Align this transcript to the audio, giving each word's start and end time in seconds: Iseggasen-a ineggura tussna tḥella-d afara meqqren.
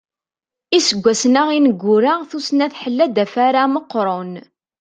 Iseggasen-a 0.77 1.43
ineggura 1.57 2.13
tussna 2.29 2.67
tḥella-d 2.73 3.17
afara 3.23 3.63
meqqren. 3.73 4.33